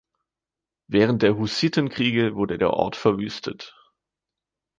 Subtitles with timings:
[0.87, 3.75] Während der Hussitenkriege wurde der Ort verwüstet.